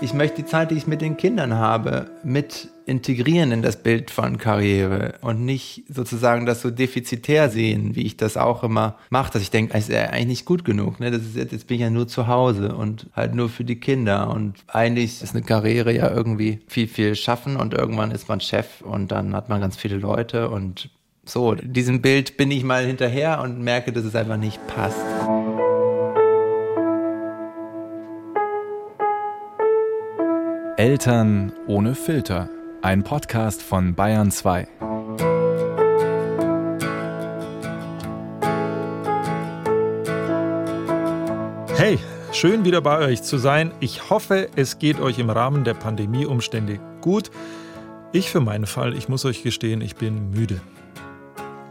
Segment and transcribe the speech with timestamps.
[0.00, 4.10] Ich möchte die Zeit, die ich mit den Kindern habe, mit integrieren in das Bild
[4.10, 9.32] von Karriere und nicht sozusagen das so defizitär sehen, wie ich das auch immer mache,
[9.32, 11.00] dass ich denke, es ist ja eigentlich nicht gut genug.
[11.00, 11.10] Ne?
[11.10, 13.80] Das ist jetzt, jetzt bin ich ja nur zu Hause und halt nur für die
[13.80, 14.28] Kinder.
[14.30, 18.82] Und eigentlich ist eine Karriere ja irgendwie viel, viel schaffen und irgendwann ist man Chef
[18.82, 20.90] und dann hat man ganz viele Leute und
[21.24, 24.98] so, diesem Bild bin ich mal hinterher und merke, dass es einfach nicht passt.
[30.84, 32.50] Eltern ohne Filter.
[32.82, 34.68] Ein Podcast von Bayern 2.
[41.74, 41.98] Hey,
[42.32, 43.72] schön wieder bei euch zu sein.
[43.80, 47.30] Ich hoffe, es geht euch im Rahmen der Pandemieumstände gut.
[48.12, 50.60] Ich für meinen Fall, ich muss euch gestehen, ich bin müde.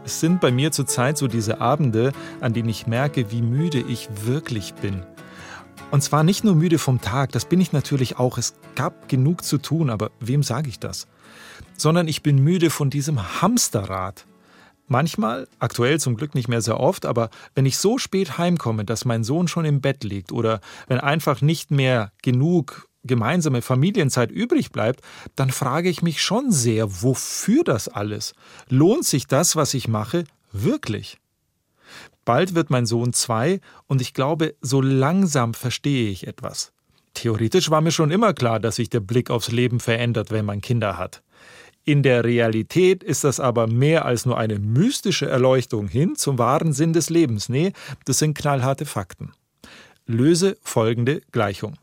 [0.04, 2.10] Es sind bei mir zurzeit so diese Abende,
[2.40, 5.04] an denen ich merke, wie müde ich wirklich bin.
[5.94, 8.36] Und zwar nicht nur müde vom Tag, das bin ich natürlich auch.
[8.36, 11.06] Es gab genug zu tun, aber wem sage ich das?
[11.76, 14.26] Sondern ich bin müde von diesem Hamsterrad.
[14.88, 19.04] Manchmal, aktuell zum Glück nicht mehr sehr oft, aber wenn ich so spät heimkomme, dass
[19.04, 24.72] mein Sohn schon im Bett liegt oder wenn einfach nicht mehr genug gemeinsame Familienzeit übrig
[24.72, 25.00] bleibt,
[25.36, 28.34] dann frage ich mich schon sehr, wofür das alles?
[28.68, 31.20] Lohnt sich das, was ich mache, wirklich?
[32.24, 36.72] Bald wird mein Sohn zwei und ich glaube, so langsam verstehe ich etwas.
[37.14, 40.60] Theoretisch war mir schon immer klar, dass sich der Blick aufs Leben verändert, wenn man
[40.60, 41.22] Kinder hat.
[41.84, 46.72] In der Realität ist das aber mehr als nur eine mystische Erleuchtung hin zum wahren
[46.72, 47.50] Sinn des Lebens.
[47.50, 47.72] Nee,
[48.06, 49.32] das sind knallharte Fakten.
[50.06, 51.76] Löse folgende Gleichung.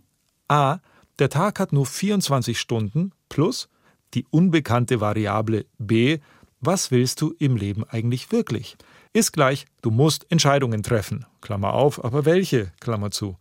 [0.48, 0.80] A.
[1.20, 3.70] Der Tag hat nur 24 Stunden plus
[4.16, 6.18] die unbekannte Variable B.
[6.60, 8.78] Was willst du im Leben eigentlich wirklich?
[9.14, 11.26] Ist gleich, du musst Entscheidungen treffen.
[11.42, 12.72] Klammer auf, aber welche?
[12.80, 13.38] Klammer zu.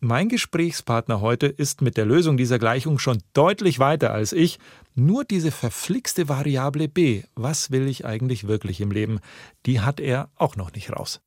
[0.00, 4.58] Mein Gesprächspartner heute ist mit der Lösung dieser Gleichung schon deutlich weiter als ich.
[4.94, 9.20] Nur diese verflixte Variable b, was will ich eigentlich wirklich im Leben,
[9.66, 11.20] die hat er auch noch nicht raus.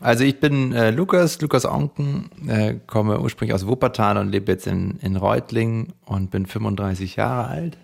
[0.00, 4.66] Also ich bin äh, Lukas, Lukas Onken, äh, komme ursprünglich aus Wuppertal und lebe jetzt
[4.66, 7.78] in, in Reutlingen und bin 35 Jahre alt.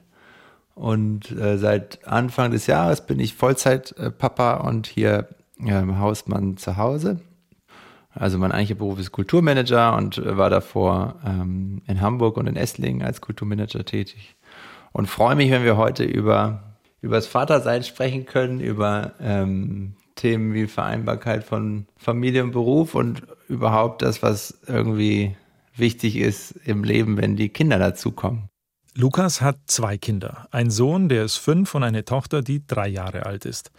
[0.74, 5.28] Und äh, seit Anfang des Jahres bin ich Vollzeitpapa und hier
[5.66, 7.20] ähm, Hausmann zu Hause.
[8.14, 13.02] Also mein eigentlicher Beruf ist Kulturmanager und war davor ähm, in Hamburg und in Esslingen
[13.02, 14.36] als Kulturmanager tätig.
[14.92, 16.62] Und freue mich, wenn wir heute über,
[17.00, 23.22] über das Vatersein sprechen können, über ähm, Themen wie Vereinbarkeit von Familie und Beruf und
[23.48, 25.36] überhaupt das, was irgendwie
[25.76, 28.48] wichtig ist im Leben, wenn die Kinder dazukommen.
[28.94, 30.48] Lukas hat zwei Kinder.
[30.50, 33.70] Ein Sohn, der ist fünf und eine Tochter, die drei Jahre alt ist.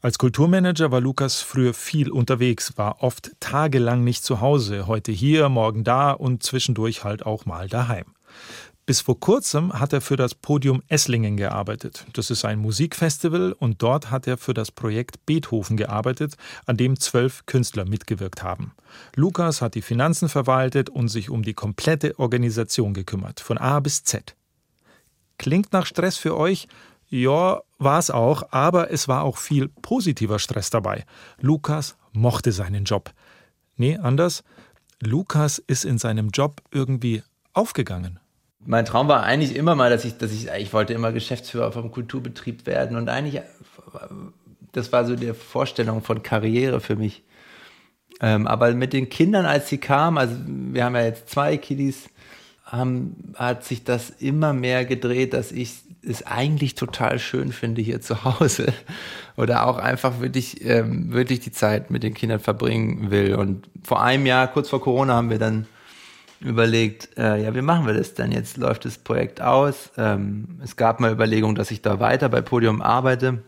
[0.00, 5.48] Als Kulturmanager war Lukas früher viel unterwegs, war oft tagelang nicht zu Hause, heute hier,
[5.48, 8.04] morgen da und zwischendurch halt auch mal daheim.
[8.86, 12.06] Bis vor kurzem hat er für das Podium Esslingen gearbeitet.
[12.12, 17.00] Das ist ein Musikfestival und dort hat er für das Projekt Beethoven gearbeitet, an dem
[17.00, 18.72] zwölf Künstler mitgewirkt haben.
[19.16, 24.04] Lukas hat die Finanzen verwaltet und sich um die komplette Organisation gekümmert, von A bis
[24.04, 24.36] Z.
[25.38, 26.68] Klingt nach Stress für euch?
[27.08, 31.04] Ja, war es auch, aber es war auch viel positiver Stress dabei.
[31.40, 33.10] Lukas mochte seinen Job.
[33.76, 34.44] Nee, anders.
[35.00, 38.20] Lukas ist in seinem Job irgendwie aufgegangen.
[38.60, 41.90] Mein Traum war eigentlich immer mal, dass ich, dass ich, ich wollte immer Geschäftsführer vom
[41.90, 43.42] Kulturbetrieb werden und eigentlich,
[44.72, 47.22] das war so die Vorstellung von Karriere für mich.
[48.20, 52.10] Ähm, aber mit den Kindern, als sie kamen, also wir haben ja jetzt zwei Kiddies,
[52.70, 58.00] haben, hat sich das immer mehr gedreht, dass ich es eigentlich total schön finde hier
[58.00, 58.72] zu Hause
[59.36, 63.34] oder auch einfach wirklich, ähm, wirklich die Zeit mit den Kindern verbringen will.
[63.34, 65.66] Und vor einem Jahr, kurz vor Corona, haben wir dann
[66.40, 68.30] überlegt, äh, ja, wie machen wir das denn?
[68.30, 69.90] Jetzt läuft das Projekt aus.
[69.96, 73.42] Ähm, es gab mal Überlegungen, dass ich da weiter bei Podium arbeite.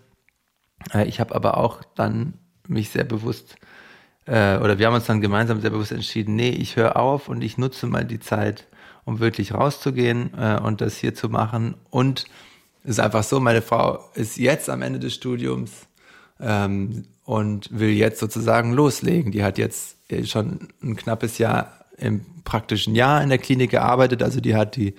[0.92, 2.34] Äh, ich habe aber auch dann
[2.66, 3.56] mich sehr bewusst
[4.26, 7.42] äh, oder wir haben uns dann gemeinsam sehr bewusst entschieden, nee, ich höre auf und
[7.42, 8.68] ich nutze mal die Zeit,
[9.04, 12.26] um wirklich rauszugehen äh, und das hier zu machen und
[12.82, 15.70] es ist einfach so, meine Frau ist jetzt am Ende des Studiums
[16.40, 19.32] ähm, und will jetzt sozusagen loslegen.
[19.32, 24.22] Die hat jetzt äh, schon ein knappes Jahr im praktischen Jahr in der Klinik gearbeitet,
[24.22, 24.94] also die hat die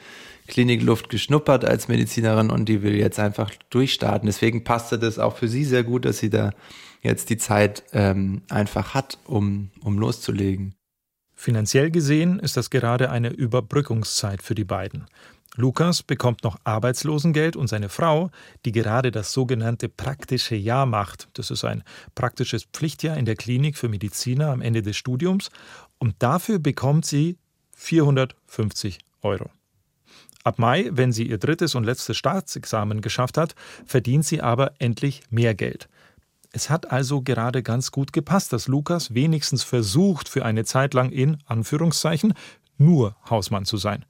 [0.48, 4.28] Klinikluft geschnuppert als Medizinerin und die will jetzt einfach durchstarten.
[4.28, 6.52] Deswegen passte das auch für sie sehr gut, dass sie da
[7.02, 10.76] jetzt die Zeit ähm, einfach hat, um, um loszulegen.
[11.42, 15.08] Finanziell gesehen ist das gerade eine Überbrückungszeit für die beiden.
[15.56, 18.30] Lukas bekommt noch Arbeitslosengeld und seine Frau,
[18.64, 21.30] die gerade das sogenannte praktische Jahr macht.
[21.34, 21.82] Das ist ein
[22.14, 25.50] praktisches Pflichtjahr in der Klinik für Mediziner am Ende des Studiums.
[25.98, 27.40] Und dafür bekommt sie
[27.76, 29.50] 450 Euro.
[30.44, 33.56] Ab Mai, wenn sie ihr drittes und letztes Staatsexamen geschafft hat,
[33.88, 35.90] verdient sie aber endlich mehr Geld.
[36.54, 41.12] Es hat also gerade ganz gut gepasst, dass Lukas wenigstens versucht, für eine Zeit lang
[41.12, 42.34] in Anführungszeichen
[42.78, 44.06] nur Hausmann zu sein.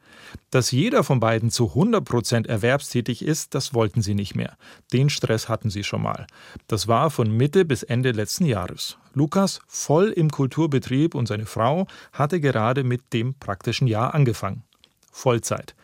[0.50, 4.58] Dass jeder von beiden zu 100 Prozent erwerbstätig ist, das wollten sie nicht mehr.
[4.94, 6.26] Den Stress hatten sie schon mal.
[6.68, 8.98] Das war von Mitte bis Ende letzten Jahres.
[9.14, 14.64] Lukas voll im Kulturbetrieb und seine Frau hatte gerade mit dem praktischen Jahr angefangen.
[15.12, 15.76] Vollzeit.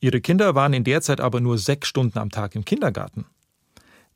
[0.00, 3.26] Ihre Kinder waren in der Zeit aber nur sechs Stunden am Tag im Kindergarten.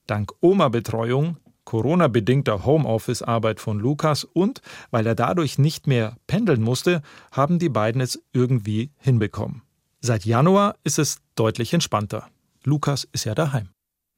[0.06, 1.37] Dank Oma-Betreuung
[1.69, 8.00] Corona-bedingter Homeoffice-Arbeit von Lukas und weil er dadurch nicht mehr pendeln musste, haben die beiden
[8.00, 9.61] es irgendwie hinbekommen.
[10.00, 12.26] Seit Januar ist es deutlich entspannter.
[12.65, 13.69] Lukas ist ja daheim.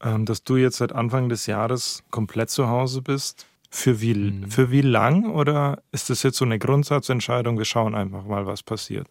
[0.00, 4.48] Ähm, dass du jetzt seit Anfang des Jahres komplett zu Hause bist, für wie, mhm.
[4.48, 8.62] für wie lang oder ist das jetzt so eine Grundsatzentscheidung, wir schauen einfach mal, was
[8.62, 9.08] passiert?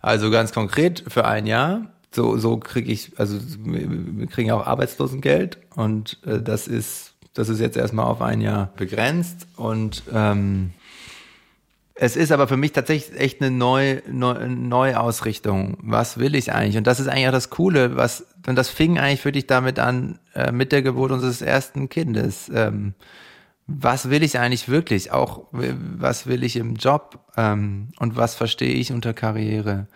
[0.00, 1.92] Also ganz konkret für ein Jahr.
[2.12, 7.60] So, so kriege ich, also wir kriegen auch Arbeitslosengeld und äh, das ist das ist
[7.60, 10.72] jetzt erstmal auf ein Jahr begrenzt und ähm,
[11.94, 15.76] es ist aber für mich tatsächlich echt eine Neu, Neu, Neuausrichtung.
[15.80, 16.76] Was will ich eigentlich?
[16.76, 19.78] Und das ist eigentlich auch das Coole, was, und das fing eigentlich für dich damit
[19.78, 22.50] an, äh, mit der Geburt unseres ersten Kindes.
[22.54, 22.94] Ähm,
[23.66, 25.12] was will ich eigentlich wirklich?
[25.12, 27.20] Auch, was will ich im Job?
[27.36, 29.86] Ähm, und was verstehe ich unter Karriere?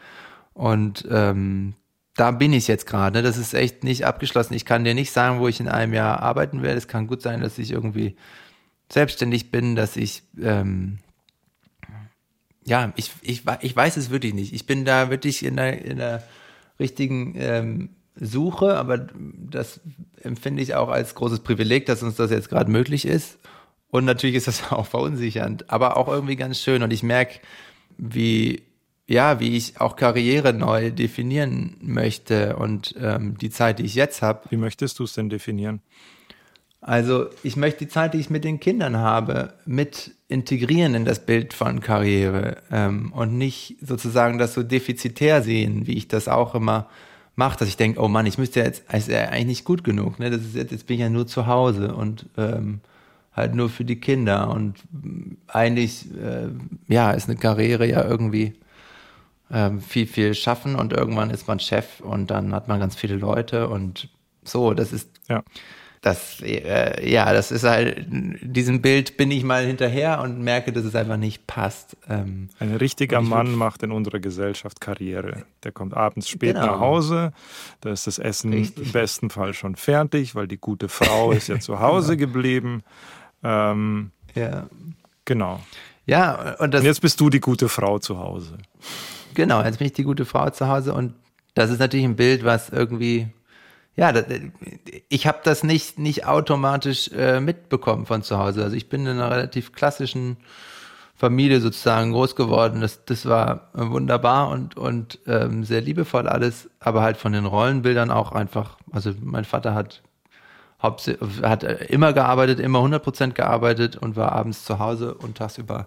[0.55, 1.75] Und ähm,
[2.17, 3.23] da bin ich jetzt gerade.
[3.23, 4.55] Das ist echt nicht abgeschlossen.
[4.55, 6.79] Ich kann dir nicht sagen, wo ich in einem Jahr arbeiten werde.
[6.79, 8.17] Es kann gut sein, dass ich irgendwie
[8.91, 10.99] selbstständig bin, dass ich ähm,
[12.65, 14.53] ja, ich, ich, ich weiß es wirklich nicht.
[14.53, 16.23] Ich bin da wirklich in der, in der
[16.79, 19.81] richtigen ähm, Suche, aber das
[20.21, 23.39] empfinde ich auch als großes Privileg, dass uns das jetzt gerade möglich ist.
[23.91, 26.83] Und natürlich ist das auch verunsichernd, aber auch irgendwie ganz schön.
[26.83, 27.41] Und ich merke,
[27.99, 28.63] wie
[29.13, 34.23] ja, wie ich auch Karriere neu definieren möchte und ähm, die Zeit, die ich jetzt
[34.23, 34.41] habe.
[34.49, 35.81] Wie möchtest du es denn definieren?
[36.81, 41.25] Also ich möchte die Zeit, die ich mit den Kindern habe, mit integrieren in das
[41.25, 46.55] Bild von Karriere ähm, und nicht sozusagen das so defizitär sehen, wie ich das auch
[46.55, 46.89] immer
[47.37, 50.19] mache, dass ich denke, oh Mann, ich müsste jetzt, ist ja eigentlich nicht gut genug,
[50.19, 50.31] ne?
[50.31, 52.81] Das ist jetzt, jetzt bin ich ja nur zu Hause und ähm,
[53.33, 54.77] halt nur für die Kinder und
[55.47, 56.49] eigentlich, äh,
[56.89, 58.55] ja, ist eine Karriere ja irgendwie
[59.53, 63.17] ähm, viel, viel schaffen und irgendwann ist man Chef und dann hat man ganz viele
[63.17, 64.09] Leute und
[64.45, 65.45] so, das ist, ja.
[66.01, 70.85] das, äh, ja, das ist halt, diesem Bild bin ich mal hinterher und merke, dass
[70.85, 71.97] es einfach nicht passt.
[72.09, 75.45] Ähm, Ein richtiger Mann macht in unserer Gesellschaft Karriere.
[75.63, 76.67] Der kommt abends spät genau.
[76.67, 77.33] nach Hause,
[77.83, 78.87] da ist das Essen Richtig.
[78.87, 82.33] im besten Fall schon fertig, weil die gute Frau ist ja zu Hause genau.
[82.33, 82.83] geblieben.
[83.45, 84.67] Ähm, ja.
[85.25, 85.61] Genau.
[86.05, 88.59] Ja, und, das, und jetzt bist du die gute Frau zu Hause.
[89.35, 91.15] Genau, jetzt bin ich die gute Frau zu Hause und
[91.55, 93.29] das ist natürlich ein Bild, was irgendwie,
[93.97, 94.25] ja, das,
[95.09, 98.65] ich habe das nicht, nicht automatisch äh, mitbekommen von zu Hause.
[98.65, 100.39] Also ich bin in einer relativ klassischen
[101.15, 102.81] Familie sozusagen groß geworden.
[102.81, 108.11] Das, das war wunderbar und, und ähm, sehr liebevoll alles, aber halt von den Rollenbildern
[108.11, 110.03] auch einfach, also mein Vater hat
[110.83, 111.07] hat
[111.63, 115.87] immer gearbeitet, immer 100% gearbeitet und war abends zu Hause und tagsüber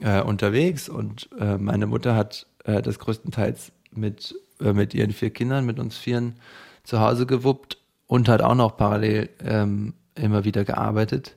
[0.00, 5.30] äh, unterwegs und äh, meine Mutter hat äh, das größtenteils mit, äh, mit ihren vier
[5.30, 6.34] Kindern, mit uns Vieren
[6.84, 11.36] zu Hause gewuppt und hat auch noch parallel ähm, immer wieder gearbeitet.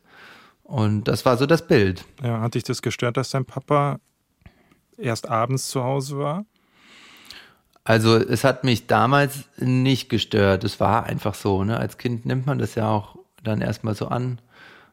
[0.63, 2.05] Und das war so das Bild.
[2.21, 3.99] Ja, hat dich das gestört, dass dein Papa
[4.97, 6.45] erst abends zu Hause war?
[7.83, 10.63] Also es hat mich damals nicht gestört.
[10.63, 11.63] Es war einfach so.
[11.63, 11.77] Ne?
[11.77, 14.39] Als Kind nimmt man das ja auch dann erstmal so an.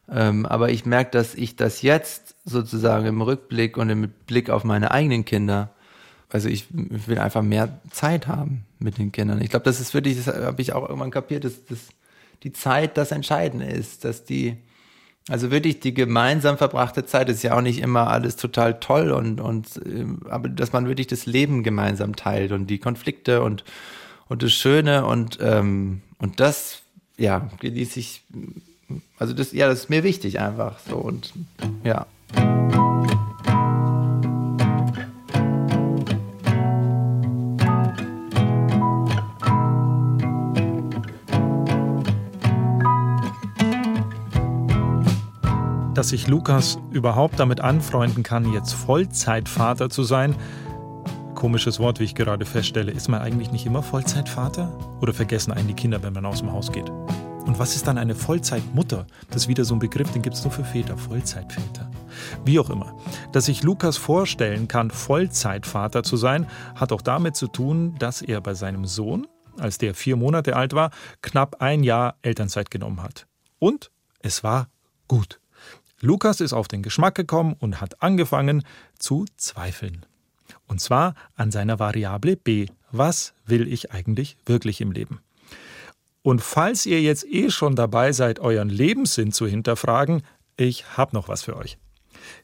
[0.09, 4.65] Ähm, aber ich merke, dass ich das jetzt sozusagen im Rückblick und im Blick auf
[4.65, 5.75] meine eigenen Kinder
[6.31, 9.41] also ich will einfach mehr Zeit haben mit den Kindern.
[9.41, 11.89] Ich glaube, das ist wirklich, das habe ich auch irgendwann kapiert, dass, dass
[12.43, 14.57] die Zeit das Entscheidende ist, dass die,
[15.29, 19.41] also wirklich die gemeinsam verbrachte Zeit ist ja auch nicht immer alles total toll und,
[19.41, 23.65] und ähm, aber dass man wirklich das Leben gemeinsam teilt und die Konflikte und,
[24.29, 26.83] und das Schöne und, ähm, und das,
[27.17, 28.23] ja, genieße ich,
[29.19, 31.33] also das, ja, das ist mir wichtig einfach so und
[31.85, 32.07] ja.
[45.97, 50.35] Dass sich Lukas überhaupt damit anfreunden kann, jetzt Vollzeitvater zu sein.
[51.35, 52.93] Komisches Wort, wie ich gerade feststelle.
[52.93, 54.77] Ist man eigentlich nicht immer Vollzeitvater?
[55.01, 56.91] Oder vergessen einen die Kinder, wenn man aus dem Haus geht?
[57.47, 59.07] Und was ist dann eine Vollzeitmutter?
[59.31, 61.91] Das ist wieder so ein Begriff, den gibt es nur für Väter, Vollzeitväter.
[62.45, 62.95] Wie auch immer.
[63.33, 68.43] Dass sich Lukas vorstellen kann, Vollzeitvater zu sein, hat auch damit zu tun, dass er
[68.43, 69.27] bei seinem Sohn,
[69.59, 70.91] als der vier Monate alt war,
[71.23, 73.27] knapp ein Jahr Elternzeit genommen hat.
[73.59, 74.69] Und es war
[75.09, 75.41] gut.
[76.07, 78.63] Lukas ist auf den Geschmack gekommen und hat angefangen
[78.97, 80.07] zu zweifeln.
[80.69, 82.67] Und zwar an seiner Variable b.
[82.93, 85.21] Was will ich eigentlich wirklich im Leben?
[86.23, 90.23] Und falls ihr jetzt eh schon dabei seid, euren Lebenssinn zu hinterfragen,
[90.57, 91.77] ich habe noch was für euch.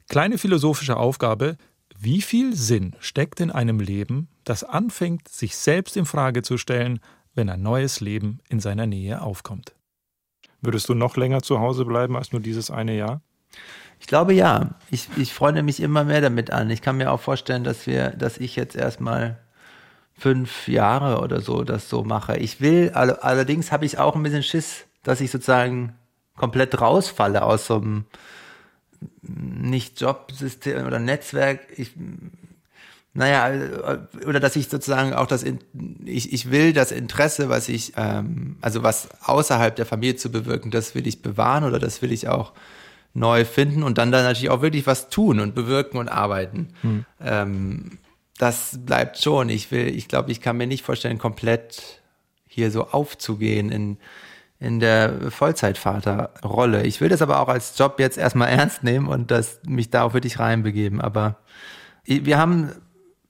[0.08, 1.56] Kleine philosophische Aufgabe,
[1.96, 6.98] wie viel Sinn steckt in einem Leben, das anfängt, sich selbst in Frage zu stellen,
[7.34, 9.76] wenn ein neues Leben in seiner Nähe aufkommt?
[10.60, 13.22] Würdest du noch länger zu Hause bleiben als nur dieses eine Jahr?
[14.00, 14.74] Ich glaube ja.
[14.90, 16.70] Ich, ich freue mich immer mehr damit an.
[16.70, 19.38] Ich kann mir auch vorstellen, dass wir, dass ich jetzt erstmal
[20.14, 22.36] fünf Jahre oder so das so mache.
[22.36, 25.94] Ich will, allerdings habe ich auch ein bisschen Schiss, dass ich sozusagen
[26.36, 28.04] komplett rausfalle aus so einem
[29.22, 31.60] nicht Jobsystem oder Netzwerk.
[31.76, 31.92] Ich,
[33.14, 35.44] naja, oder dass ich sozusagen auch das,
[36.04, 40.70] ich, ich will das Interesse, was ich, ähm, also was außerhalb der Familie zu bewirken,
[40.70, 42.52] das will ich bewahren oder das will ich auch
[43.14, 46.68] neu finden und dann dann natürlich auch wirklich was tun und bewirken und arbeiten.
[46.80, 47.04] Hm.
[47.20, 47.98] Ähm,
[48.38, 49.48] das bleibt schon.
[49.48, 52.00] Ich will, ich glaube, ich kann mir nicht vorstellen, komplett
[52.46, 53.98] hier so aufzugehen in,
[54.58, 56.84] in der Vollzeitvaterrolle.
[56.84, 60.02] Ich will das aber auch als Job jetzt erstmal ernst nehmen und das, mich da
[60.02, 61.00] auch wirklich reinbegeben.
[61.00, 61.38] Aber
[62.04, 62.72] wir haben,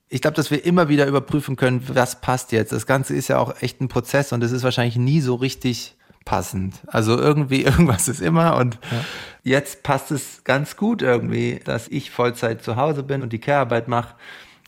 [0.09, 2.73] ich glaube, dass wir immer wieder überprüfen können, was passt jetzt.
[2.73, 5.97] Das Ganze ist ja auch echt ein Prozess und es ist wahrscheinlich nie so richtig
[6.25, 6.81] passend.
[6.87, 9.05] Also irgendwie, irgendwas ist immer und ja.
[9.43, 13.89] jetzt passt es ganz gut irgendwie, dass ich Vollzeit zu Hause bin und die Care-Arbeit
[13.89, 14.15] mache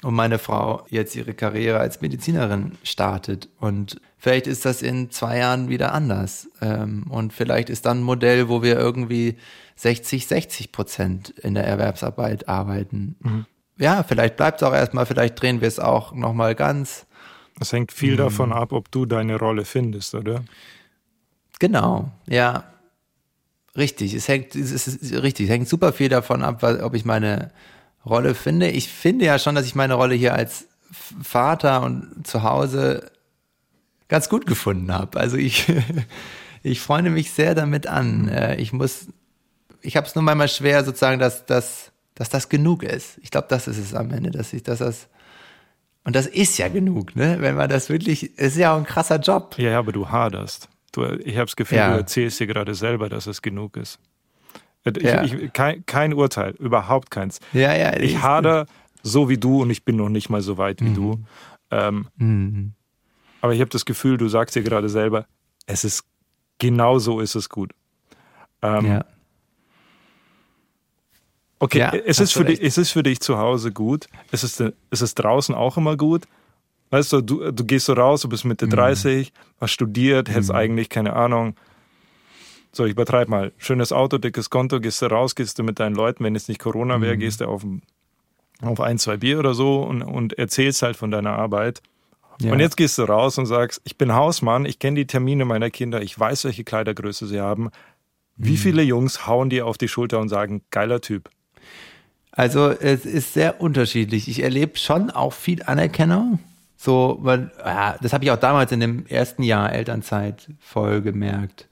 [0.05, 3.49] und meine Frau jetzt ihre Karriere als Medizinerin startet.
[3.59, 6.49] Und vielleicht ist das in zwei Jahren wieder anders.
[6.61, 9.37] Ähm, und vielleicht ist dann ein Modell, wo wir irgendwie
[9.77, 13.17] 60, 60 Prozent in der Erwerbsarbeit arbeiten.
[13.21, 13.47] Mhm.
[13.79, 17.07] Ja, vielleicht bleibt es auch erstmal, vielleicht drehen wir es auch nochmal ganz.
[17.61, 18.19] Es hängt viel mhm.
[18.19, 20.45] davon ab, ob du deine Rolle findest, oder?
[21.65, 22.65] Genau, ja.
[23.75, 27.53] Richtig, es hängt, es ist richtig, es hängt super viel davon ab, ob ich meine
[28.05, 28.69] Rolle finde.
[28.69, 30.67] Ich finde ja schon, dass ich meine Rolle hier als
[31.23, 33.11] Vater und zu Hause
[34.09, 35.19] ganz gut gefunden habe.
[35.19, 35.73] Also ich,
[36.63, 38.29] ich freue mich sehr damit an.
[38.29, 39.07] Äh, ich muss,
[39.81, 43.17] ich habe es nur manchmal schwer, sozusagen, dass, dass, dass das genug ist.
[43.23, 45.09] Ich glaube, das ist es am Ende, dass ich, dass das
[46.05, 47.39] und das ist ja genug, ne?
[47.41, 49.55] Wenn man das wirklich, es ist ja auch ein krasser Job.
[49.57, 50.69] Ja, aber du haderst.
[50.95, 51.93] Du, ich habe das Gefühl, ja.
[51.93, 53.99] du erzählst dir gerade selber, dass es genug ist.
[54.85, 55.25] Ich, ja.
[55.25, 57.41] ich, kein, kein, Urteil, überhaupt keins.
[57.53, 58.67] Ja, ja, ich hader
[59.03, 60.95] so wie du und ich bin noch nicht mal so weit wie mhm.
[60.95, 61.25] du.
[61.71, 62.73] Ähm, mhm.
[63.41, 65.27] Aber ich habe das Gefühl, du sagst dir gerade selber,
[65.67, 66.05] es ist
[66.59, 67.73] genau so ist es gut.
[68.63, 69.05] Ähm, ja.
[71.59, 74.07] Okay, ja, es, ist für dich, es ist für dich zu Hause gut.
[74.31, 76.25] Es ist, es ist draußen auch immer gut.
[76.91, 78.71] Weißt du, du, du gehst so raus, du bist Mitte mhm.
[78.71, 80.57] 30, hast studiert, hättest mhm.
[80.57, 81.57] eigentlich, keine Ahnung,
[82.75, 83.53] so, ich übertreibe mal.
[83.57, 86.61] Schönes Auto, dickes Konto, gehst du raus, gehst du mit deinen Leuten, wenn es nicht
[86.61, 87.21] Corona wäre, mhm.
[87.21, 87.65] gehst du auf,
[88.63, 91.83] auf ein, zwei Bier oder so und, und erzählst halt von deiner Arbeit.
[92.41, 92.53] Ja.
[92.53, 95.71] Und jetzt gehst du raus und sagst, ich bin Hausmann, ich kenne die Termine meiner
[95.71, 97.71] Kinder, ich weiß, welche Kleidergröße sie haben.
[98.37, 98.57] Wie mhm.
[98.57, 101.31] viele Jungs hauen dir auf die Schulter und sagen, geiler Typ?
[102.33, 104.29] Also es ist sehr unterschiedlich.
[104.29, 106.41] Ich erlebe schon auch viel Anerkennung.
[106.85, 111.67] So, weil, ja, das habe ich auch damals in dem ersten Jahr Elternzeit voll gemerkt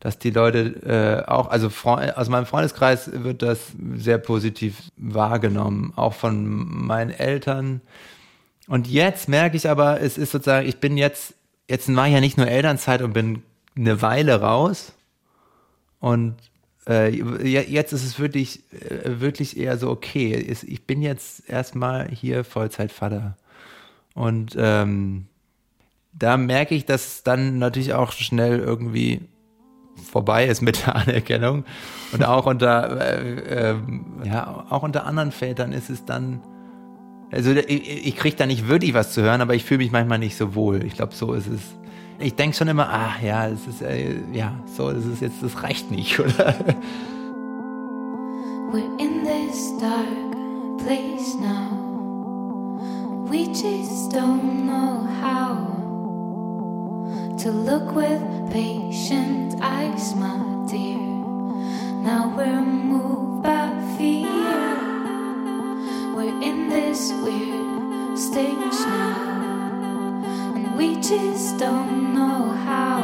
[0.00, 6.14] dass die Leute äh, auch, also aus meinem Freundeskreis wird das sehr positiv wahrgenommen, auch
[6.14, 7.82] von meinen Eltern.
[8.66, 11.34] Und jetzt merke ich aber, es ist sozusagen, ich bin jetzt,
[11.68, 13.42] jetzt war ja nicht nur Elternzeit und bin
[13.76, 14.94] eine Weile raus.
[15.98, 16.36] Und
[16.88, 20.34] äh, jetzt ist es wirklich, äh, wirklich eher so, okay,
[20.66, 23.36] ich bin jetzt erstmal hier Vollzeitvater.
[24.14, 25.26] Und ähm,
[26.12, 29.22] da merke ich, dass dann natürlich auch schnell irgendwie
[30.00, 31.64] vorbei ist mit der Anerkennung.
[32.12, 33.76] Und auch unter, äh, äh,
[34.24, 36.40] ja, auch unter anderen Vätern ist es dann,
[37.30, 40.18] also ich, ich kriege da nicht wirklich was zu hören, aber ich fühle mich manchmal
[40.18, 40.84] nicht so wohl.
[40.84, 41.60] Ich glaube, so ist es.
[42.18, 45.62] Ich denke schon immer, ach ja, es ist, äh, ja, so, das ist jetzt, das
[45.62, 46.54] reicht nicht, oder?
[48.72, 50.30] We're in this dark
[50.78, 51.79] place now.
[53.30, 55.54] We just don't know how
[57.38, 58.20] to look with
[58.50, 60.98] patient eyes, my dear.
[62.02, 64.26] Now we're moved by fear.
[66.12, 70.24] We're in this weird stage now,
[70.56, 72.98] and we just don't know how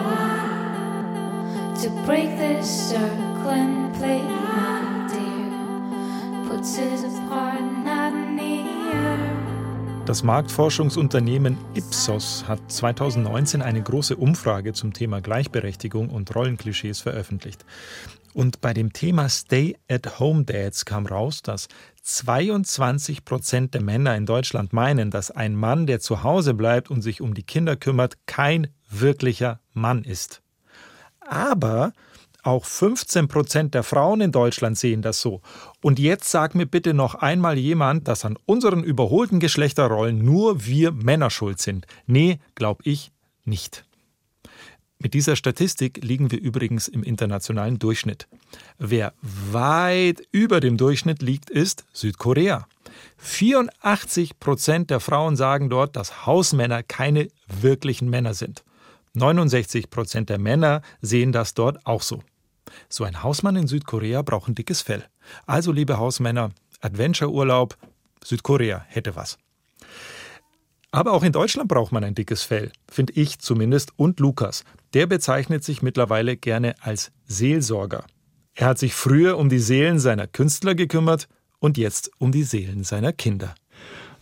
[1.80, 5.26] to break this circle and play, my dear.
[10.06, 17.64] Das Marktforschungsunternehmen Ipsos hat 2019 eine große Umfrage zum Thema Gleichberechtigung und Rollenklischees veröffentlicht.
[18.32, 21.66] Und bei dem Thema Stay-at-Home-Dads kam raus, dass
[22.02, 27.02] 22 Prozent der Männer in Deutschland meinen, dass ein Mann, der zu Hause bleibt und
[27.02, 30.40] sich um die Kinder kümmert, kein wirklicher Mann ist.
[31.18, 31.92] Aber
[32.46, 35.40] auch 15 Prozent der Frauen in Deutschland sehen das so.
[35.82, 40.92] Und jetzt sag mir bitte noch einmal jemand, dass an unseren überholten Geschlechterrollen nur wir
[40.92, 41.86] Männer schuld sind.
[42.06, 43.12] Nee, glaub ich
[43.44, 43.84] nicht.
[44.98, 48.28] Mit dieser Statistik liegen wir übrigens im internationalen Durchschnitt.
[48.78, 52.66] Wer weit über dem Durchschnitt liegt, ist Südkorea.
[53.18, 58.64] 84 Prozent der Frauen sagen dort, dass Hausmänner keine wirklichen Männer sind.
[59.12, 62.22] 69 Prozent der Männer sehen das dort auch so.
[62.88, 65.04] So ein Hausmann in Südkorea braucht ein dickes Fell.
[65.46, 67.76] Also, liebe Hausmänner, Adventure-Urlaub,
[68.24, 69.38] Südkorea hätte was.
[70.90, 73.92] Aber auch in Deutschland braucht man ein dickes Fell, finde ich zumindest.
[73.96, 78.06] Und Lukas, der bezeichnet sich mittlerweile gerne als Seelsorger.
[78.54, 82.84] Er hat sich früher um die Seelen seiner Künstler gekümmert und jetzt um die Seelen
[82.84, 83.54] seiner Kinder.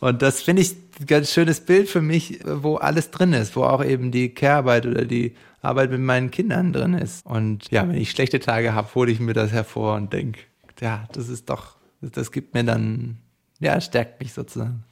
[0.05, 3.63] Und das finde ich ein ganz schönes Bild für mich, wo alles drin ist, wo
[3.65, 7.25] auch eben die Care-Arbeit oder die Arbeit mit meinen Kindern drin ist.
[7.25, 10.41] Und ja, wenn ich schlechte Tage habe, hole ich mir das hervor und denke,
[10.79, 13.17] ja, das ist doch, das gibt mir dann,
[13.61, 14.85] ja, stärkt mich sozusagen.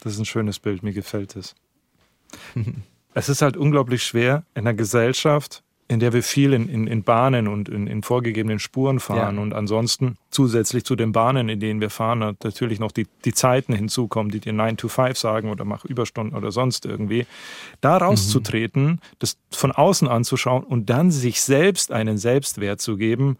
[0.00, 1.54] Das ist ein schönes Bild, mir gefällt es.
[3.14, 7.02] es ist halt unglaublich schwer in einer Gesellschaft, in der wir viel in, in, in
[7.02, 9.42] Bahnen und in, in, vorgegebenen Spuren fahren ja.
[9.42, 13.72] und ansonsten zusätzlich zu den Bahnen, in denen wir fahren, natürlich noch die, die Zeiten
[13.72, 17.26] hinzukommen, die dir 9 to 5 sagen oder mach Überstunden oder sonst irgendwie,
[17.80, 18.98] da rauszutreten, mhm.
[19.18, 23.38] das von außen anzuschauen und dann sich selbst einen Selbstwert zu geben,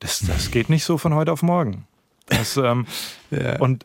[0.00, 1.86] das, das geht nicht so von heute auf morgen.
[2.26, 2.86] Das, ähm,
[3.30, 3.58] ja.
[3.58, 3.84] Und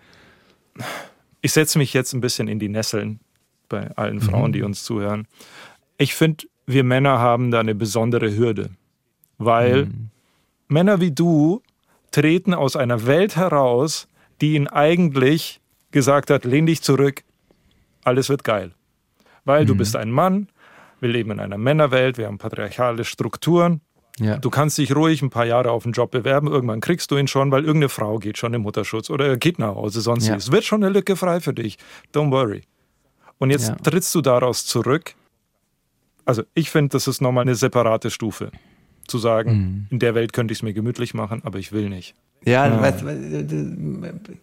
[1.42, 3.20] ich setze mich jetzt ein bisschen in die Nesseln
[3.68, 4.54] bei allen Frauen, mhm.
[4.54, 5.28] die uns zuhören.
[5.98, 8.70] Ich finde, wir Männer haben da eine besondere Hürde,
[9.38, 10.10] weil mhm.
[10.68, 11.62] Männer wie du
[12.12, 14.08] treten aus einer Welt heraus,
[14.42, 15.60] die ihnen eigentlich
[15.92, 17.24] gesagt hat, lehn dich zurück,
[18.04, 18.72] alles wird geil.
[19.46, 19.68] Weil mhm.
[19.68, 20.48] du bist ein Mann,
[21.00, 23.82] wir leben in einer Männerwelt, wir haben patriarchale Strukturen.
[24.20, 24.38] Ja.
[24.38, 27.28] Du kannst dich ruhig ein paar Jahre auf den Job bewerben, irgendwann kriegst du ihn
[27.28, 30.36] schon, weil irgendeine Frau geht schon im Mutterschutz oder geht nach Hause, sonst ja.
[30.36, 31.78] es wird schon eine Lücke frei für dich.
[32.14, 32.62] Don't worry.
[33.40, 33.76] Und jetzt ja.
[33.76, 35.16] trittst du daraus zurück
[36.26, 38.52] also ich finde, das ist nochmal eine separate Stufe.
[39.08, 39.88] Zu sagen, mhm.
[39.90, 42.16] in der Welt könnte ich es mir gemütlich machen, aber ich will nicht.
[42.46, 42.82] Ja, ja.
[42.82, 43.04] Weißt,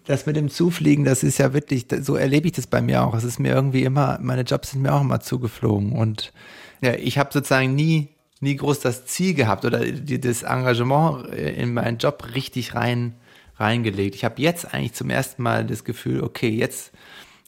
[0.07, 3.14] das mit dem Zufliegen, das ist ja wirklich, so erlebe ich das bei mir auch.
[3.14, 5.93] Es ist mir irgendwie immer, meine Jobs sind mir auch immer zugeflogen.
[5.93, 6.33] Und
[6.81, 8.09] ja, ich habe sozusagen nie,
[8.40, 13.14] nie groß das Ziel gehabt oder das Engagement in meinen Job richtig rein,
[13.57, 14.14] reingelegt.
[14.14, 16.93] Ich habe jetzt eigentlich zum ersten Mal das Gefühl, okay, jetzt,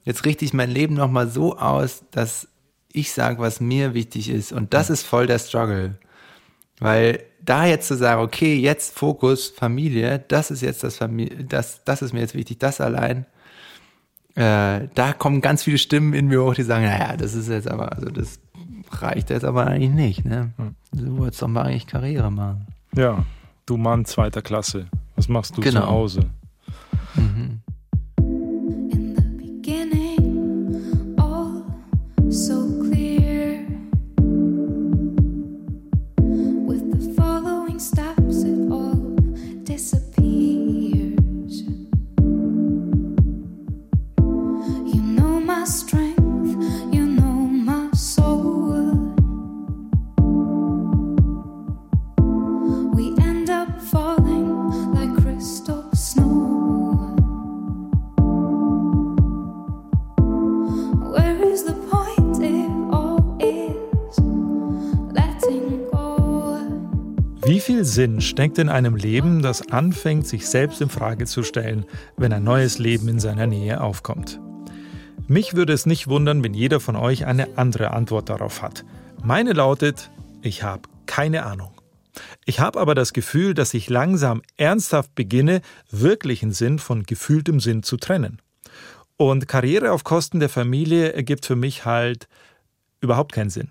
[0.04, 2.48] jetzt richte ich mein Leben nochmal so aus, dass
[2.92, 4.52] ich sage, was mir wichtig ist.
[4.52, 5.96] Und das ist voll der Struggle.
[6.78, 11.82] Weil da jetzt zu sagen, okay, jetzt Fokus, Familie, das ist jetzt das Familie, das,
[11.84, 13.26] das ist mir jetzt wichtig, das allein.
[14.34, 17.68] Äh, da kommen ganz viele Stimmen in mir hoch, die sagen, naja, das ist jetzt
[17.68, 18.38] aber, also das
[18.90, 20.52] reicht jetzt aber eigentlich nicht, ne?
[20.92, 22.66] Du wolltest doch mal eigentlich Karriere machen.
[22.96, 23.24] Ja,
[23.66, 24.86] du Mann zweiter Klasse.
[25.16, 25.82] Was machst du genau.
[25.82, 26.30] zu Hause?
[67.64, 72.42] Sinn steckt in einem Leben, das anfängt, sich selbst in Frage zu stellen, wenn ein
[72.42, 74.40] neues Leben in seiner Nähe aufkommt?
[75.28, 78.84] Mich würde es nicht wundern, wenn jeder von euch eine andere Antwort darauf hat.
[79.22, 80.10] Meine lautet,
[80.42, 81.70] ich habe keine Ahnung.
[82.46, 87.84] Ich habe aber das Gefühl, dass ich langsam ernsthaft beginne, wirklichen Sinn von gefühltem Sinn
[87.84, 88.42] zu trennen.
[89.16, 92.26] Und Karriere auf Kosten der Familie ergibt für mich halt
[93.00, 93.70] überhaupt keinen Sinn.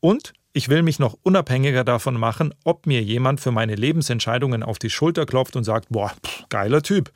[0.00, 4.78] Und ich will mich noch unabhängiger davon machen, ob mir jemand für meine Lebensentscheidungen auf
[4.78, 7.12] die Schulter klopft und sagt, boah, pff, geiler Typ.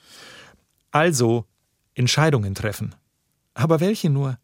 [0.90, 1.46] Also
[1.94, 2.96] Entscheidungen treffen.
[3.54, 4.38] Aber welche nur?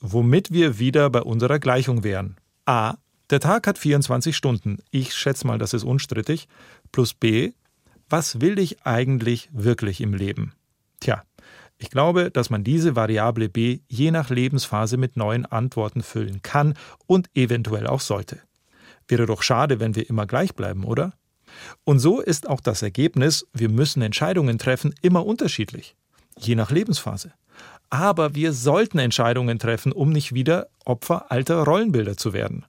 [0.00, 2.36] Womit wir wieder bei unserer Gleichung wären.
[2.66, 2.96] A.
[3.30, 4.78] Der Tag hat 24 Stunden.
[4.90, 6.48] Ich schätze mal, das ist unstrittig.
[6.92, 7.52] Plus B.
[8.10, 10.52] was will ich eigentlich wirklich im Leben?
[11.00, 11.22] Tja,
[11.82, 16.74] ich glaube, dass man diese Variable b je nach Lebensphase mit neuen Antworten füllen kann
[17.06, 18.38] und eventuell auch sollte.
[19.08, 21.12] Wäre doch schade, wenn wir immer gleich bleiben, oder?
[21.84, 25.96] Und so ist auch das Ergebnis, wir müssen Entscheidungen treffen, immer unterschiedlich,
[26.38, 27.32] je nach Lebensphase.
[27.90, 32.64] Aber wir sollten Entscheidungen treffen, um nicht wieder Opfer alter Rollenbilder zu werden.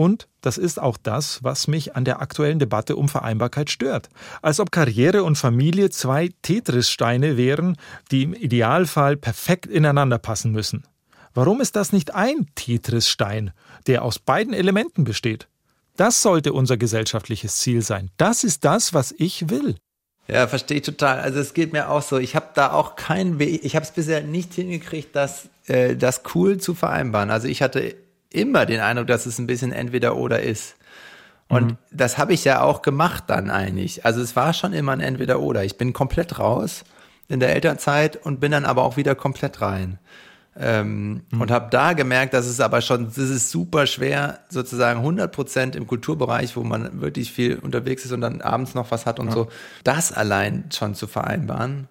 [0.00, 4.08] Und das ist auch das, was mich an der aktuellen Debatte um Vereinbarkeit stört.
[4.40, 7.76] Als ob Karriere und Familie zwei Tetris-Steine wären,
[8.10, 10.84] die im Idealfall perfekt ineinander passen müssen.
[11.34, 13.50] Warum ist das nicht ein Tetris-Stein,
[13.88, 15.48] der aus beiden Elementen besteht?
[15.98, 18.10] Das sollte unser gesellschaftliches Ziel sein.
[18.16, 19.76] Das ist das, was ich will.
[20.28, 21.20] Ja, verstehe ich total.
[21.20, 22.16] Also es geht mir auch so.
[22.16, 23.66] Ich habe da auch keinen Weg.
[23.66, 27.30] Ich habe es bisher nicht hingekriegt, das, äh, das cool zu vereinbaren.
[27.30, 27.96] Also ich hatte
[28.30, 30.76] immer den Eindruck, dass es ein bisschen entweder oder ist.
[31.48, 31.76] Und mhm.
[31.90, 34.04] das habe ich ja auch gemacht dann eigentlich.
[34.04, 35.64] Also es war schon immer ein entweder oder.
[35.64, 36.84] Ich bin komplett raus
[37.28, 39.98] in der Elternzeit und bin dann aber auch wieder komplett rein.
[40.56, 41.40] Ähm, mhm.
[41.40, 45.76] Und habe da gemerkt, dass es aber schon, es ist super schwer, sozusagen 100 Prozent
[45.76, 49.28] im Kulturbereich, wo man wirklich viel unterwegs ist und dann abends noch was hat und
[49.28, 49.32] ja.
[49.32, 49.48] so,
[49.84, 51.88] das allein schon zu vereinbaren.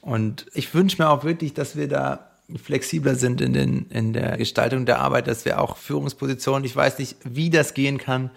[0.00, 4.36] Und ich wünsche mir auch wirklich, dass wir da flexibler sind in, den, in der
[4.36, 8.30] Gestaltung der Arbeit, dass wir auch Führungspositionen, ich weiß nicht, wie das gehen kann,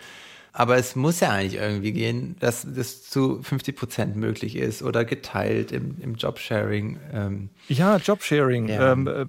[0.53, 5.03] aber es muss ja eigentlich irgendwie gehen, dass das zu 50 Prozent möglich ist oder
[5.03, 6.97] geteilt im, im Jobsharing.
[7.13, 7.49] Ähm.
[7.67, 8.69] Ja, Jobsharing.
[8.69, 8.93] Ja.
[8.93, 9.25] Ähm, äh,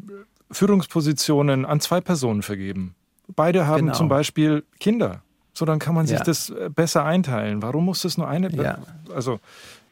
[0.53, 2.95] Führungspositionen an zwei Personen vergeben.
[3.35, 3.95] Beide haben genau.
[3.95, 5.23] zum Beispiel Kinder.
[5.53, 6.25] So, dann kann man sich ja.
[6.25, 7.63] das äh, besser einteilen.
[7.63, 8.51] Warum muss das nur eine?
[8.55, 8.79] Ja.
[9.13, 9.41] Also,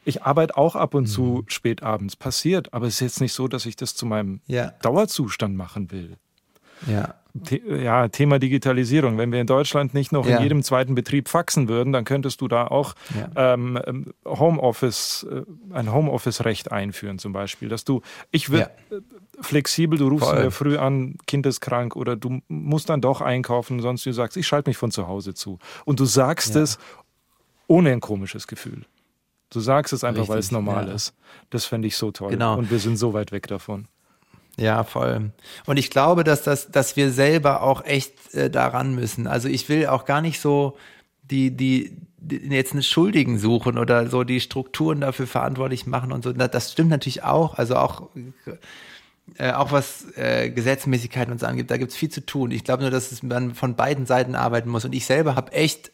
[0.05, 1.07] ich arbeite auch ab und mhm.
[1.07, 2.15] zu spät abends.
[2.15, 2.73] Passiert.
[2.73, 4.71] Aber es ist jetzt nicht so, dass ich das zu meinem ja.
[4.81, 6.17] Dauerzustand machen will.
[6.87, 7.15] Ja.
[7.33, 9.17] The ja, Thema Digitalisierung.
[9.17, 10.37] Wenn wir in Deutschland nicht noch ja.
[10.37, 13.53] in jedem zweiten Betrieb faxen würden, dann könntest du da auch ja.
[13.53, 15.41] ähm, ähm Homeoffice, äh,
[15.73, 17.67] ein Homeoffice-Recht einführen, zum Beispiel.
[17.67, 18.97] Dass du, ich würde ja.
[18.97, 19.01] Äh,
[19.41, 23.81] flexibel, du rufst mir früh an, Kind ist krank oder du musst dann doch einkaufen,
[23.81, 25.59] sonst du sagst, ich schalte mich von zu Hause zu.
[25.83, 26.77] Und du sagst es
[27.67, 28.85] ohne ein komisches Gefühl.
[29.49, 31.13] Du sagst es einfach, Richtig, weil es normal ist.
[31.49, 32.31] Das fände ich so toll.
[32.31, 32.57] Genau.
[32.57, 33.87] Und wir sind so weit weg davon.
[34.57, 35.31] Ja, voll.
[35.65, 39.27] Und ich glaube, dass das, dass wir selber auch echt äh, daran müssen.
[39.27, 40.77] Also ich will auch gar nicht so
[41.23, 46.23] die, die, die jetzt einen Schuldigen suchen oder so die Strukturen dafür verantwortlich machen und
[46.23, 46.31] so.
[46.31, 47.55] Das stimmt natürlich auch.
[47.55, 48.09] Also auch,
[49.37, 52.51] äh, auch was äh, Gesetzmäßigkeiten und so angibt, da gibt's viel zu tun.
[52.51, 54.85] Ich glaube nur, dass man von beiden Seiten arbeiten muss.
[54.85, 55.91] Und ich selber habe echt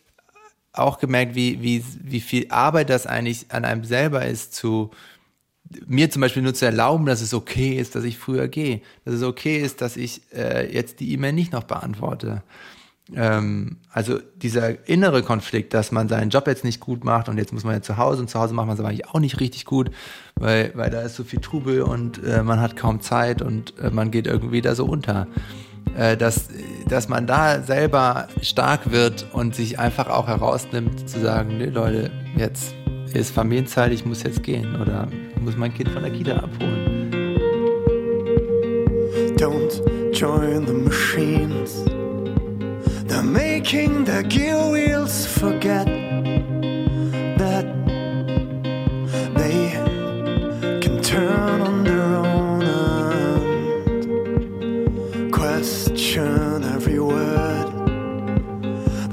[0.74, 4.92] auch gemerkt, wie, wie, wie viel Arbeit das eigentlich an einem selber ist, zu
[5.88, 9.16] mir zum Beispiel nur zu erlauben, dass es okay ist, dass ich früher gehe, dass
[9.16, 12.44] es okay ist, dass ich äh, jetzt die E-Mail nicht noch beantworte.
[13.14, 17.52] Ähm, also dieser innere Konflikt, dass man seinen Job jetzt nicht gut macht und jetzt
[17.52, 19.40] muss man ja zu Hause und zu Hause macht man es aber eigentlich auch nicht
[19.40, 19.92] richtig gut,
[20.36, 23.90] weil, weil da ist so viel Trubel und äh, man hat kaum Zeit und äh,
[23.90, 25.28] man geht irgendwie da so unter.
[25.98, 26.48] Äh, dass,
[26.88, 32.12] dass man da selber stark wird und sich einfach auch herausnimmt zu sagen, nee Leute,
[32.38, 32.74] jetzt
[33.14, 35.08] ist Familienzeit, ich muss jetzt gehen oder
[35.42, 37.12] muss mein Kind von der Kita abholen.
[39.38, 39.82] Don't
[40.14, 41.84] join the machines.
[43.08, 45.88] They're making their gear wheels forget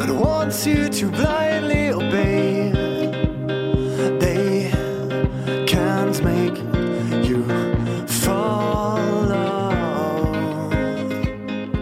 [0.08, 2.72] that wants you to blindly obey.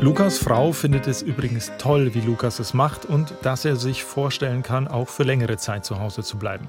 [0.01, 4.63] Lukas Frau findet es übrigens toll, wie Lukas es macht und dass er sich vorstellen
[4.63, 6.69] kann, auch für längere Zeit zu Hause zu bleiben.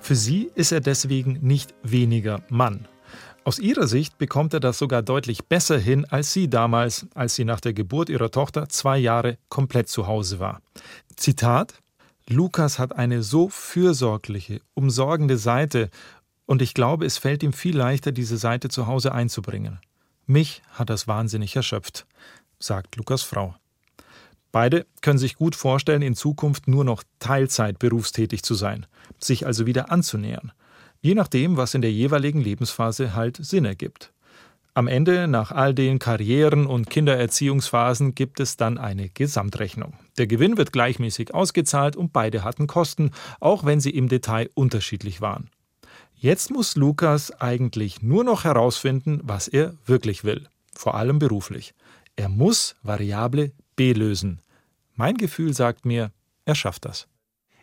[0.00, 2.88] Für sie ist er deswegen nicht weniger Mann.
[3.44, 7.44] Aus ihrer Sicht bekommt er das sogar deutlich besser hin als sie damals, als sie
[7.44, 10.60] nach der Geburt ihrer Tochter zwei Jahre komplett zu Hause war.
[11.16, 11.74] Zitat
[12.28, 15.90] Lukas hat eine so fürsorgliche, umsorgende Seite,
[16.46, 19.80] und ich glaube, es fällt ihm viel leichter, diese Seite zu Hause einzubringen.
[20.26, 22.06] Mich hat das wahnsinnig erschöpft
[22.62, 23.54] sagt Lukas Frau.
[24.50, 28.86] Beide können sich gut vorstellen, in Zukunft nur noch Teilzeit berufstätig zu sein,
[29.18, 30.52] sich also wieder anzunähern,
[31.02, 34.12] je nachdem, was in der jeweiligen Lebensphase halt Sinn ergibt.
[34.74, 39.92] Am Ende, nach all den Karrieren und Kindererziehungsphasen, gibt es dann eine Gesamtrechnung.
[40.16, 45.20] Der Gewinn wird gleichmäßig ausgezahlt und beide hatten Kosten, auch wenn sie im Detail unterschiedlich
[45.20, 45.50] waren.
[46.14, 51.74] Jetzt muss Lukas eigentlich nur noch herausfinden, was er wirklich will, vor allem beruflich.
[52.16, 54.40] Er muss Variable B lösen.
[54.94, 56.12] Mein Gefühl sagt mir,
[56.46, 57.08] er schafft das.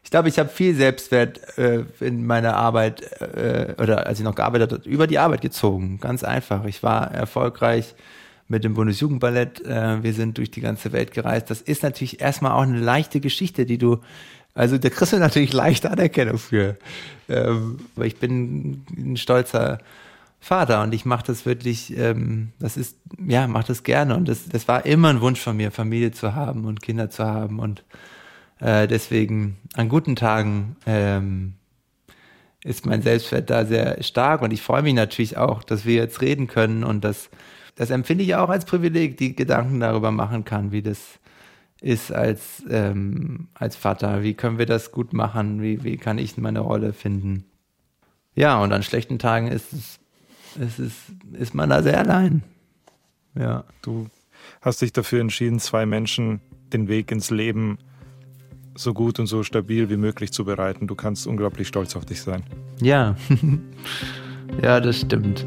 [0.10, 4.34] Ich glaube, ich habe viel Selbstwert äh, in meiner Arbeit äh, oder als ich noch
[4.34, 6.00] gearbeitet habe, über die Arbeit gezogen.
[6.02, 6.66] Ganz einfach.
[6.66, 7.94] Ich war erfolgreich
[8.48, 9.64] mit dem Bundesjugendballett.
[9.64, 11.52] Äh, wir sind durch die ganze Welt gereist.
[11.52, 14.00] Das ist natürlich erstmal auch eine leichte Geschichte, die du,
[14.56, 16.76] also da kriegst du natürlich leichte Anerkennung für.
[17.30, 19.78] Ähm, aber ich bin ein stolzer
[20.40, 24.50] Vater und ich mache das wirklich, ähm, das ist, ja, mache das gerne und das,
[24.50, 27.84] das war immer ein Wunsch von mir, Familie zu haben und Kinder zu haben und
[28.60, 31.54] äh, deswegen an guten Tagen ähm,
[32.64, 36.22] ist mein Selbstwert da sehr stark und ich freue mich natürlich auch, dass wir jetzt
[36.22, 37.30] reden können und das,
[37.76, 41.20] das empfinde ich auch als Privileg, die Gedanken darüber machen kann, wie das
[41.82, 46.38] ist als, ähm, als Vater, wie können wir das gut machen, wie, wie kann ich
[46.38, 47.46] meine Rolle finden.
[48.36, 51.00] Ja, und an schlechten Tagen ist es, ist,
[51.34, 52.44] ist man da sehr allein.
[53.36, 53.64] Ja.
[53.82, 54.08] Du
[54.62, 56.42] hast dich dafür entschieden, zwei Menschen
[56.74, 57.78] den Weg ins Leben
[58.80, 60.88] so gut und so stabil wie möglich zu bereiten.
[60.88, 62.44] Du kannst unglaublich stolz auf dich sein.
[62.82, 63.16] Ja,
[64.64, 65.46] ja, das stimmt.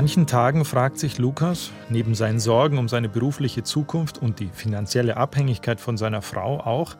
[0.00, 5.18] Manchen Tagen fragt sich Lukas, neben seinen Sorgen um seine berufliche Zukunft und die finanzielle
[5.18, 6.96] Abhängigkeit von seiner Frau auch,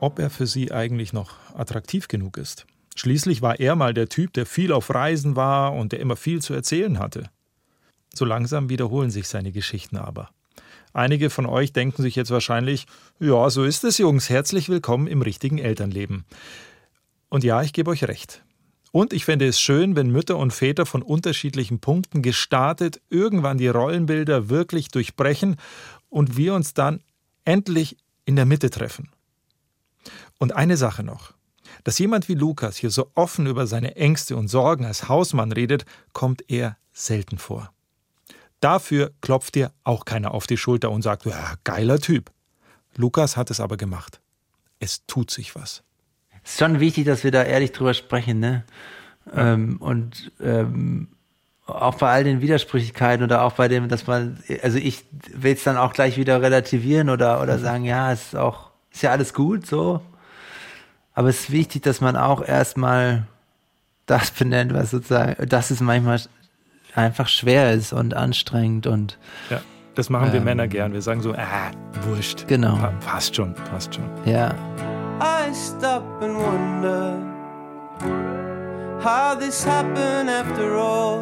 [0.00, 2.64] ob er für sie eigentlich noch attraktiv genug ist.
[2.96, 6.40] Schließlich war er mal der Typ, der viel auf Reisen war und der immer viel
[6.40, 7.28] zu erzählen hatte.
[8.14, 10.30] So langsam wiederholen sich seine Geschichten aber.
[10.94, 12.86] Einige von euch denken sich jetzt wahrscheinlich,
[13.20, 16.24] ja, so ist es, Jungs, herzlich willkommen im richtigen Elternleben.
[17.28, 18.42] Und ja, ich gebe euch recht.
[18.92, 23.68] Und ich fände es schön, wenn Mütter und Väter von unterschiedlichen Punkten gestartet irgendwann die
[23.68, 25.56] Rollenbilder wirklich durchbrechen
[26.10, 27.00] und wir uns dann
[27.46, 29.08] endlich in der Mitte treffen.
[30.38, 31.32] Und eine Sache noch.
[31.84, 35.86] Dass jemand wie Lukas hier so offen über seine Ängste und Sorgen als Hausmann redet,
[36.12, 37.72] kommt eher selten vor.
[38.60, 42.30] Dafür klopft dir auch keiner auf die Schulter und sagt, ja, geiler Typ.
[42.94, 44.20] Lukas hat es aber gemacht.
[44.78, 45.82] Es tut sich was.
[46.44, 48.64] Es ist schon wichtig, dass wir da ehrlich drüber sprechen, ne?
[49.34, 51.08] Ähm, und ähm,
[51.66, 55.62] auch bei all den Widersprüchlichkeiten oder auch bei dem, dass man, also ich will es
[55.62, 59.32] dann auch gleich wieder relativieren oder, oder sagen, ja, es ist auch, ist ja alles
[59.32, 60.00] gut, so.
[61.14, 63.26] Aber es ist wichtig, dass man auch erstmal
[64.06, 66.20] das benennt, was sozusagen, dass es manchmal
[66.94, 69.60] einfach schwer ist und anstrengend und Ja,
[69.94, 70.44] das machen wir Ähm.
[70.44, 70.92] Männer gern.
[70.92, 71.70] Wir sagen so, ah,
[72.02, 72.46] wurscht.
[72.48, 72.76] Genau.
[72.76, 74.04] Pa passt schon, passt schon.
[74.26, 74.54] ja.
[75.22, 77.16] I stop and wonder
[79.00, 81.20] how this happened after all.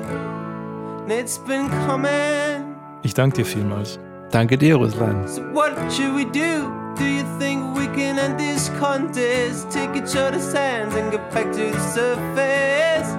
[1.02, 2.76] And it's been coming.
[3.02, 3.98] Ich danke dir vielmals.
[4.30, 5.28] Danke dir, Ruslan.
[5.28, 6.72] So what should we do?
[6.96, 9.70] Do you think we can end this contest?
[9.70, 13.10] Take each other's hands and get back to the surface.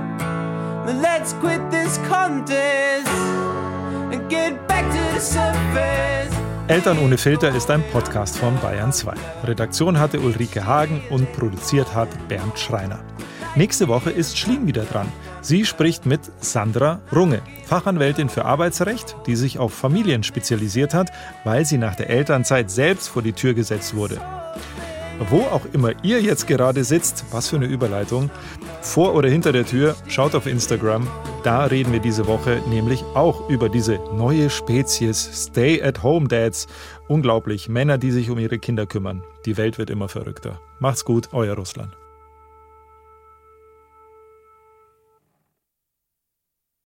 [0.88, 3.08] Then let's quit this contest
[4.12, 6.41] and get back to the surface.
[6.68, 9.14] Eltern ohne Filter ist ein Podcast von Bayern 2.
[9.44, 13.00] Redaktion hatte Ulrike Hagen und produziert hat Bernd Schreiner.
[13.56, 15.12] Nächste Woche ist Schlien wieder dran.
[15.42, 21.12] Sie spricht mit Sandra Runge, Fachanwältin für Arbeitsrecht, die sich auf Familien spezialisiert hat,
[21.44, 24.22] weil sie nach der Elternzeit selbst vor die Tür gesetzt wurde.
[25.30, 28.32] Wo auch immer ihr jetzt gerade sitzt, was für eine Überleitung,
[28.82, 31.08] vor oder hinter der Tür, schaut auf Instagram.
[31.44, 36.68] Da reden wir diese Woche nämlich auch über diese neue Spezies Stay-at-Home-Dads.
[37.08, 39.24] Unglaublich, Männer, die sich um ihre Kinder kümmern.
[39.46, 40.60] Die Welt wird immer verrückter.
[40.80, 42.01] Macht's gut, euer Russland.